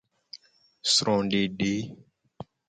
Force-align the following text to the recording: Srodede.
Srodede. 0.93 1.71